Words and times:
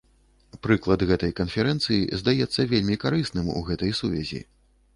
Прыклад 0.63 1.03
гэтай 1.11 1.31
канферэнцыі 1.41 2.09
здаецца 2.21 2.67
вельмі 2.73 2.99
карысным 3.07 3.55
у 3.61 3.65
гэтай 3.71 3.97
сувязі. 4.03 4.45